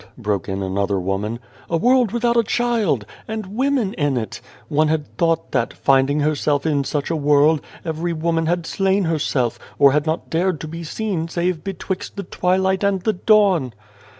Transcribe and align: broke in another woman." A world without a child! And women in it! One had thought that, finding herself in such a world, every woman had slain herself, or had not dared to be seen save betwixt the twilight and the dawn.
broke 0.17 0.49
in 0.49 0.63
another 0.63 0.99
woman." 0.99 1.37
A 1.69 1.77
world 1.77 2.11
without 2.11 2.35
a 2.35 2.43
child! 2.43 3.05
And 3.27 3.55
women 3.55 3.93
in 3.93 4.17
it! 4.17 4.41
One 4.67 4.87
had 4.87 5.15
thought 5.15 5.51
that, 5.51 5.73
finding 5.75 6.21
herself 6.21 6.65
in 6.65 6.83
such 6.83 7.11
a 7.11 7.15
world, 7.15 7.61
every 7.85 8.11
woman 8.11 8.47
had 8.47 8.65
slain 8.65 9.03
herself, 9.03 9.59
or 9.77 9.91
had 9.91 10.07
not 10.07 10.31
dared 10.31 10.59
to 10.61 10.67
be 10.67 10.83
seen 10.83 11.27
save 11.27 11.63
betwixt 11.63 12.15
the 12.15 12.23
twilight 12.23 12.83
and 12.83 13.01
the 13.03 13.13
dawn. 13.13 13.73